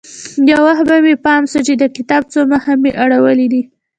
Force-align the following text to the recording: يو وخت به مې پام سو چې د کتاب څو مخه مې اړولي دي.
يو 0.49 0.59
وخت 0.67 0.83
به 0.89 0.97
مې 1.05 1.13
پام 1.25 1.43
سو 1.51 1.59
چې 1.67 1.73
د 1.77 1.83
کتاب 1.95 2.21
څو 2.33 2.39
مخه 2.51 2.71
مې 2.81 2.91
اړولي 3.03 3.47
دي. 3.53 3.63